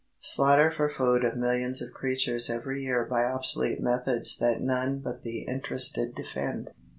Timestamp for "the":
5.21-5.41